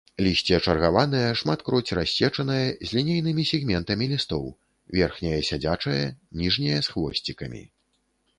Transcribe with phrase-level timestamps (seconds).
[0.25, 4.49] Лісце чаргаванае, шматкроць рассечанае, з лінейнымі сегментамі лістоў,
[5.01, 6.01] верхняе сядзячае,
[6.43, 7.63] ніжняе з хвосцікамі.